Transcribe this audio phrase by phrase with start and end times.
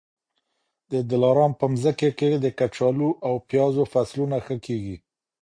[0.91, 4.97] د دلارام په مځکي کي د کچالو او پیازو فصلونه ښه کېږي.